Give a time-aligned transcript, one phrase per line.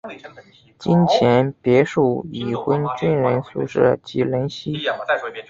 [0.79, 4.73] 金钱别墅已婚军人宿舍及林夕。